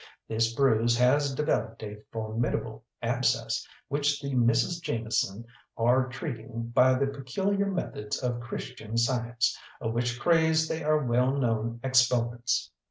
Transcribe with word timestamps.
This 0.27 0.51
bruise 0.55 0.97
has 0.97 1.35
developed 1.35 1.83
a 1.83 2.01
formidable 2.11 2.83
abscess, 3.03 3.67
which 3.87 4.19
the 4.19 4.33
Misses 4.33 4.79
Jameson 4.79 5.45
are 5.77 6.07
treating 6.09 6.71
by 6.73 6.95
the 6.95 7.05
peculiar 7.05 7.67
methods 7.67 8.17
of 8.23 8.39
Christian 8.39 8.97
Science, 8.97 9.55
of 9.79 9.93
which 9.93 10.19
craze 10.19 10.67
they 10.67 10.81
are 10.83 11.05
well 11.05 11.33
known 11.35 11.81
exponents. 11.83 12.71